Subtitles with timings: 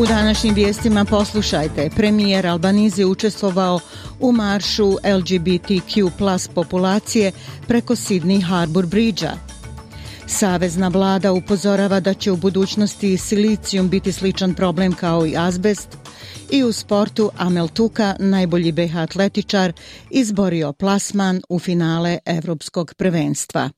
[0.00, 1.90] U današnjim vijestima poslušajte.
[1.96, 3.80] Premijer Albanizi učestvovao
[4.20, 7.32] u maršu LGBTQ plus populacije
[7.66, 9.32] preko Sydney Harbour Bridge-a.
[10.26, 15.98] Savezna vlada upozorava da će u budućnosti silicijum biti sličan problem kao i azbest.
[16.50, 19.72] I u sportu Amel Tuka, najbolji BH atletičar,
[20.10, 23.70] izborio plasman u finale Evropskog prvenstva.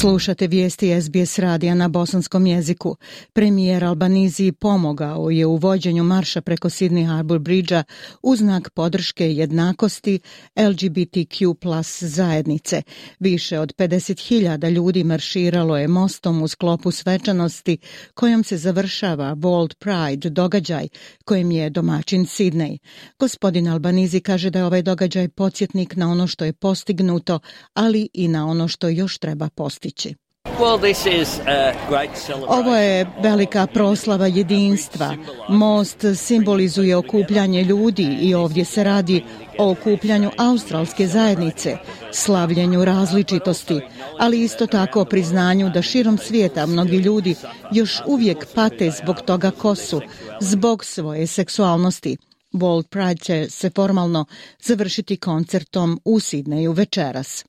[0.00, 2.96] Slušate vijesti SBS radija na bosanskom jeziku.
[3.32, 7.82] Premijer Albanizi pomogao je u vođenju marša preko Sydney Harbour Bridge-a
[8.22, 10.20] u znak podrške jednakosti
[10.56, 12.82] LGBTQ plus zajednice.
[13.20, 17.78] Više od 50.000 ljudi marširalo je mostom u sklopu svečanosti
[18.14, 20.88] kojom se završava World Pride događaj
[21.24, 22.78] kojem je domaćin Sydney.
[23.18, 27.38] Gospodin Albanizi kaže da je ovaj događaj podsjetnik na ono što je postignuto,
[27.74, 30.14] ali i na ono što još treba postići postići.
[32.48, 35.16] Ovo je velika proslava jedinstva.
[35.48, 39.24] Most simbolizuje okupljanje ljudi i ovdje se radi
[39.58, 41.76] o okupljanju australske zajednice,
[42.12, 43.80] slavljenju različitosti,
[44.18, 47.34] ali isto tako o priznanju da širom svijeta mnogi ljudi
[47.72, 50.00] još uvijek pate zbog toga ko su,
[50.40, 52.16] zbog svoje seksualnosti.
[52.52, 54.24] World Pride će se formalno
[54.62, 57.44] završiti koncertom u Sidneju večeras.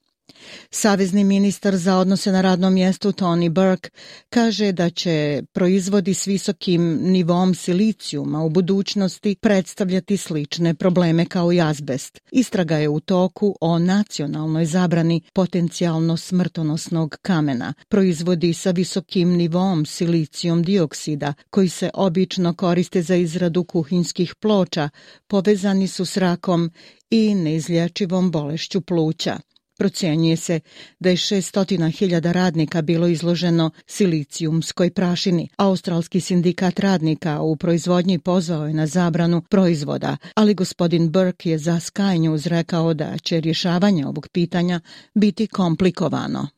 [0.71, 3.89] Savezni ministar za odnose na radnom mjestu Tony Burke
[4.29, 11.61] kaže da će proizvodi s visokim nivom silicijuma u budućnosti predstavljati slične probleme kao i
[11.61, 12.19] azbest.
[12.31, 17.73] Istraga je u toku o nacionalnoj zabrani potencijalno smrtonosnog kamena.
[17.89, 24.89] Proizvodi sa visokim nivom silicijum dioksida koji se obično koriste za izradu kuhinskih ploča
[25.27, 26.71] povezani su s rakom
[27.09, 29.37] i neizlječivom bolešću pluća.
[29.77, 30.59] Procjenjuje se
[30.99, 35.49] da je 600.000 radnika bilo izloženo silicijumskoj prašini.
[35.57, 41.73] Australski sindikat radnika u proizvodnji pozvao je na zabranu proizvoda, ali gospodin Burke je za
[41.73, 44.79] Sky News rekao da će rješavanje ovog pitanja
[45.13, 46.56] biti komplikovano.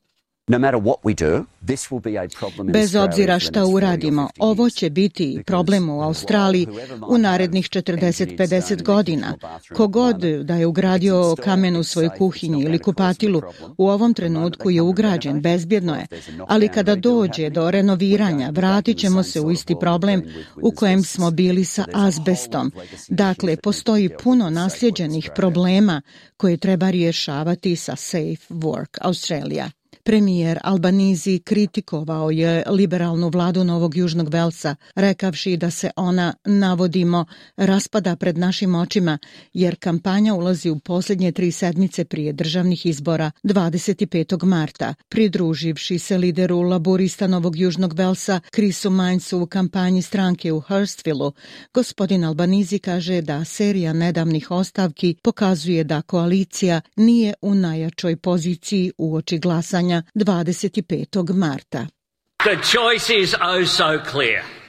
[2.72, 6.66] Bez obzira šta uradimo, ovo će biti problem u Australiji
[7.08, 9.34] u narednih 40-50 godina.
[9.74, 13.42] Kogod da je ugradio kamen u svoj kuhinji ili kupatilu,
[13.78, 16.06] u ovom trenutku je ugrađen, bezbjedno je.
[16.48, 20.22] Ali kada dođe do renoviranja, vratit ćemo se u isti problem
[20.62, 22.72] u kojem smo bili sa azbestom.
[23.08, 26.02] Dakle, postoji puno nasljeđenih problema
[26.36, 29.70] koje treba rješavati sa Safe Work Australia.
[30.02, 37.24] Premijer Albanizi kritikovao je liberalnu vladu Novog Južnog Velsa, rekavši da se ona, navodimo,
[37.56, 39.18] raspada pred našim očima,
[39.52, 44.44] jer kampanja ulazi u posljednje tri sedmice prije državnih izbora 25.
[44.44, 44.94] marta.
[45.08, 51.32] Pridruživši se lideru laborista Novog Južnog Velsa, Krisu Mainzu u kampanji stranke u Hurstvilleu,
[51.74, 59.14] gospodin Albanizi kaže da serija nedavnih ostavki pokazuje da koalicija nije u najjačoj poziciji u
[59.14, 61.34] oči glasanja glasanja 25.
[61.34, 61.86] marta.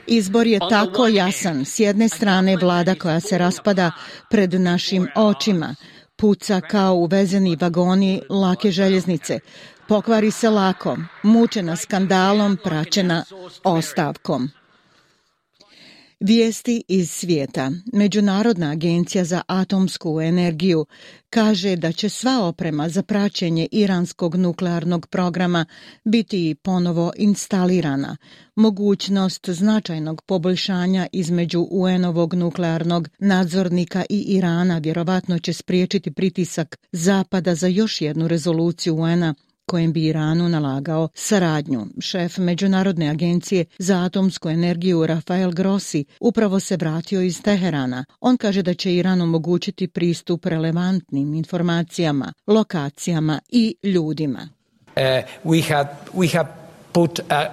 [0.07, 1.65] Izbor je tako jasan.
[1.65, 3.91] S jedne strane vlada koja se raspada
[4.29, 5.75] pred našim očima,
[6.15, 9.39] puca kao uvezeni vagoni lake željeznice,
[9.87, 13.23] pokvari se lako, mučena skandalom, praćena
[13.63, 14.49] ostavkom.
[16.23, 17.71] Vijesti iz svijeta.
[17.93, 20.85] Međunarodna agencija za atomsku energiju
[21.29, 25.65] kaže da će sva oprema za praćenje iranskog nuklearnog programa
[26.05, 28.17] biti ponovo instalirana.
[28.55, 37.67] Mogućnost značajnog poboljšanja između UN-ovog nuklearnog nadzornika i Irana vjerovatno će spriječiti pritisak Zapada za
[37.67, 39.33] još jednu rezoluciju UN-a
[39.71, 41.85] kojem bi Iranu nalagao saradnju.
[41.99, 48.05] Šef Međunarodne agencije za atomsku energiju Rafael Grossi upravo se vratio iz Teherana.
[48.19, 54.49] On kaže da će Iran omogućiti pristup relevantnim informacijama, lokacijama i ljudima.
[54.87, 55.03] Uh,
[55.43, 56.49] we have, we have
[56.91, 57.45] put a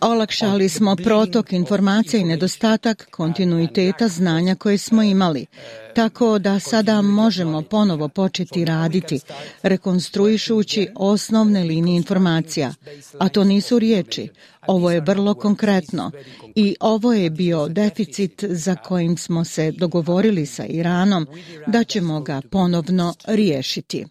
[0.00, 5.46] Olakšali smo protok informacija i nedostatak kontinuiteta znanja koje smo imali,
[5.94, 9.20] tako da sada možemo ponovo početi raditi,
[9.62, 12.74] rekonstruišući osnovne linije informacija.
[13.18, 14.28] A to nisu riječi,
[14.66, 16.10] ovo je vrlo konkretno
[16.54, 21.26] i ovo je bio deficit za kojim smo se dogovorili sa Iranom
[21.66, 24.06] da ćemo ga ponovno riješiti.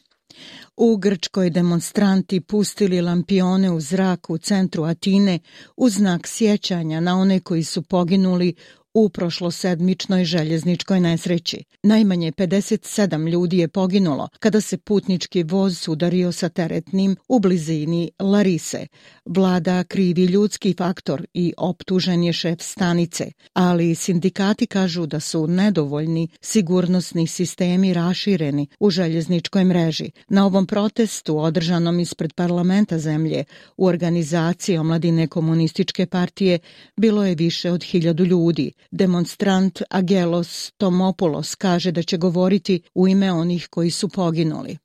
[0.77, 5.39] U Grčkoj demonstranti pustili lampione u zrak u centru Atine
[5.77, 8.55] u znak sjećanja na one koji su poginuli
[8.99, 11.63] u prošlosedmičnoj željezničkoj nesreći.
[11.83, 18.87] Najmanje 57 ljudi je poginulo kada se putnički voz sudario sa teretnim u blizini Larise.
[19.25, 26.27] Vlada krivi ljudski faktor i optužen je šef stanice, ali sindikati kažu da su nedovoljni
[26.41, 30.11] sigurnosni sistemi rašireni u željezničkoj mreži.
[30.29, 33.43] Na ovom protestu održanom ispred parlamenta zemlje
[33.77, 36.59] u organizaciji omladine komunističke partije
[36.95, 43.32] bilo je više od hiljadu ljudi Demonstrant Agelos Tomopoulos kaže da će govoriti u ime
[43.32, 44.76] onih koji su poginuli.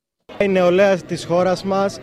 [0.42, 2.00] Η νεολαία της χώρας μας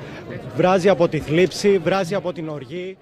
[0.57, 2.97] βράζει από τη θλίψη, βράζει από την οργή.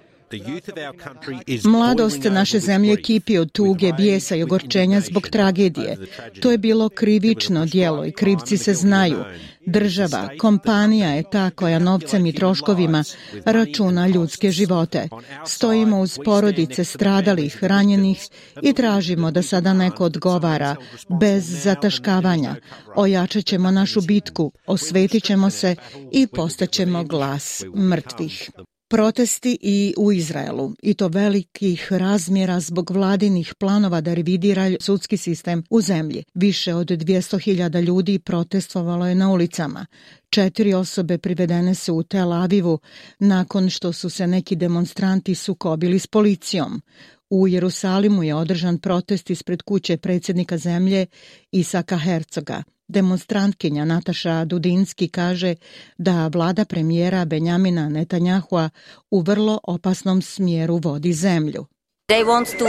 [1.64, 5.96] Mladost naše zemlje kipi od tuge, bijesa i ogorčenja zbog tragedije.
[6.40, 9.24] To je bilo krivično dijelo i krivci se znaju.
[9.66, 13.04] Država, kompanija je ta koja novcem i troškovima
[13.44, 15.08] računa ljudske živote.
[15.46, 18.28] Stojimo uz porodice stradalih, ranjenih
[18.62, 20.76] i tražimo da sada neko odgovara
[21.20, 22.54] bez zataškavanja.
[22.96, 25.76] Ojačat ćemo našu bitku, osvetit ćemo se
[26.12, 28.50] i postaćemo glas mrtvih.
[28.90, 35.62] Protesti i u Izraelu, i to velikih razmjera zbog vladinih planova da revidira sudski sistem
[35.70, 36.24] u zemlji.
[36.34, 39.86] Više od 200.000 ljudi protestovalo je na ulicama.
[40.30, 42.78] Četiri osobe privedene su u Tel Avivu
[43.18, 46.82] nakon što su se neki demonstranti sukobili s policijom.
[47.30, 51.06] U Jerusalimu je održan protest ispred kuće predsjednika zemlje
[51.52, 52.62] Isaka Hercoga.
[52.88, 55.54] Demonstrantkinja Nataša Dudinski kaže
[55.98, 58.70] da vlada premijera Benjamina Netanjahua
[59.10, 61.66] u vrlo opasnom smjeru vodi zemlju.
[62.10, 62.68] They want to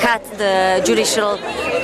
[0.00, 1.38] cut the judicial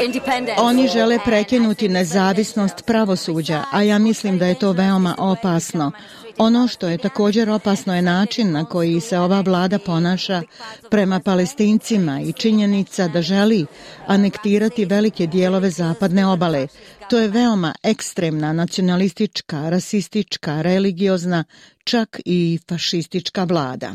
[0.05, 0.61] independence.
[0.63, 5.93] Oni žele prekinuti nezavisnost pravosuđa, a ja mislim da je to veoma opasno.
[6.39, 10.43] Ono što je također opasno je način na koji se ova vlada ponaša
[10.91, 13.67] prema palestincima i činjenica da želi
[14.07, 16.67] anektirati velike dijelove zapadne obale.
[17.11, 21.45] To je veoma ekstremna nacionalistička, rasistička, religiozna,
[21.85, 23.93] čak i fašistička vlada.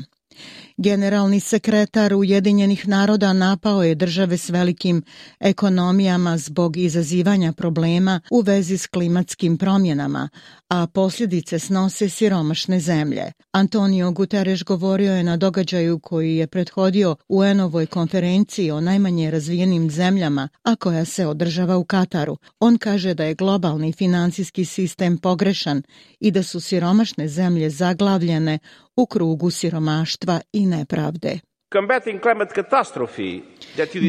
[0.78, 5.04] Generalni sekretar Ujedinjenih naroda napao je države s velikim
[5.40, 10.30] ekonomijama zbog izazivanja problema u vezi s klimatskim promjenama,
[10.70, 13.32] a posljedice snose siromašne zemlje.
[13.52, 19.92] Antonio Guterres govorio je na događaju koji je prethodio u Enovoj konferenciji o najmanje razvijenim
[19.92, 22.38] zemljama, a koja se održava u Kataru.
[22.60, 25.84] On kaže da je globalni financijski sistem pogrešan
[26.20, 28.60] i da su siromašne zemlje zaglavljene
[28.96, 31.40] u krugu siromaštva i nepravde.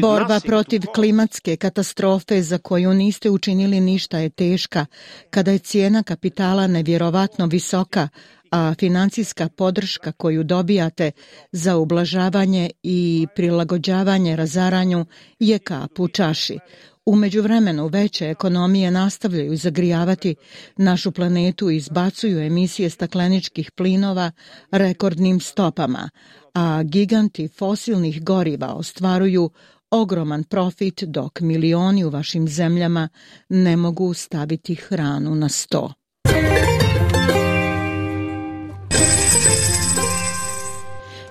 [0.01, 4.85] Borba protiv klimatske katastrofe za koju niste učinili ništa je teška
[5.29, 8.09] kada je cijena kapitala nevjerovatno visoka,
[8.51, 11.11] a financijska podrška koju dobijate
[11.51, 15.05] za ublažavanje i prilagođavanje razaranju
[15.39, 16.59] je kap u čaši.
[17.05, 20.35] U međuvremenu veće ekonomije nastavljaju zagrijavati
[20.77, 24.31] našu planetu i izbacuju emisije stakleničkih plinova
[24.71, 26.09] rekordnim stopama,
[26.53, 29.49] a giganti fosilnih goriva ostvaruju
[29.91, 33.09] ogroman profit dok milioni u vašim zemljama
[33.49, 35.93] ne mogu staviti hranu na sto.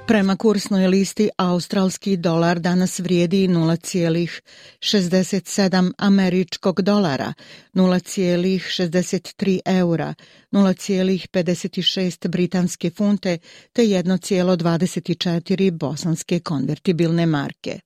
[0.07, 7.33] Prema kursnoj listi australski dolar danas vrijedi 0,67 američkog dolara,
[7.75, 10.15] 0,63 eura,
[10.53, 13.39] 0,56 britanske funte
[13.73, 17.81] te 1,24 bosanske konvertibilne marke.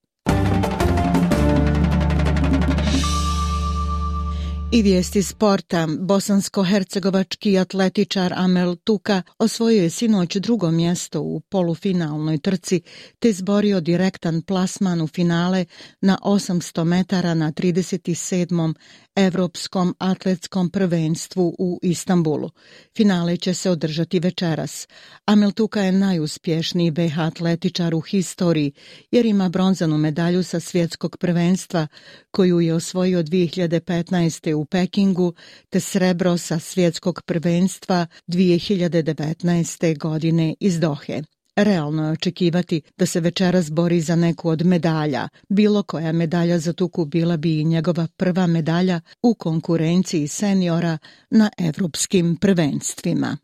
[4.72, 5.87] I vijesti sporta.
[6.00, 12.80] Bosansko-hercegovački atletičar Amel Tuka osvojio je sinoć drugo mjesto u polufinalnoj trci
[13.18, 15.64] te zborio direktan plasman u finale
[16.00, 18.75] na 800 metara na 37.
[19.18, 22.50] Evropskom atletskom prvenstvu u Istanbulu.
[22.96, 24.88] Finale će se održati večeras.
[25.25, 28.72] Amel Tuka je najuspješniji BH atletičar u historiji
[29.10, 31.87] jer ima bronzanu medalju sa svjetskog prvenstva
[32.30, 34.54] koju je osvojio 2015.
[34.54, 35.34] u Pekingu
[35.70, 39.98] te srebro sa svjetskog prvenstva 2019.
[39.98, 41.22] godine iz Dohe.
[41.59, 45.29] Realno je očekivati da se večeras bori za neku od medalja.
[45.49, 50.99] Bilo koja medalja za tuku bila bi i njegova prva medalja u konkurenciji seniora
[51.31, 53.37] na evropskim prvenstvima.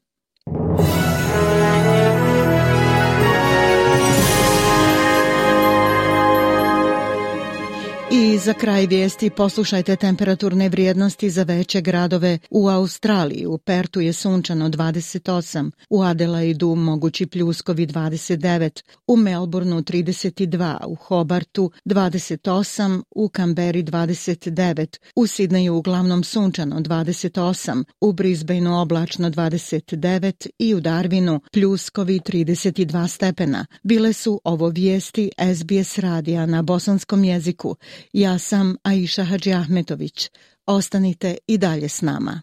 [8.34, 13.46] I za kraj vijesti poslušajte temperaturne vrijednosti za veće gradove u Australiji.
[13.46, 21.70] U Pertu je sunčano 28, u Adelaidu mogući pljuskovi 29, u Melbourneu 32, u Hobartu
[21.84, 30.80] 28, u Kamberi 29, u Sidneju uglavnom sunčano 28, u Brisbaneu oblačno 29 i u
[30.80, 33.66] Darwinu pljuskovi 32 stepena.
[33.82, 37.76] Bile su ovo vijesti SBS radija na bosanskom jeziku.
[38.24, 40.30] Ja sam Aisha Hadži Ahmetović.
[40.66, 42.40] Ostanite i dalje s nama.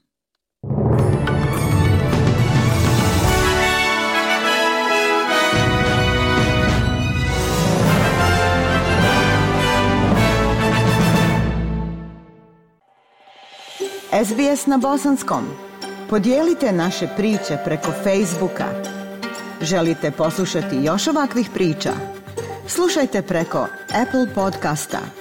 [14.26, 15.46] SBS na bosanskom.
[16.10, 18.66] Podijelite naše priče preko Facebooka.
[19.62, 21.92] Želite poslušati još ovakvih priča?
[22.68, 25.00] Slušajte preko Apple podcasta–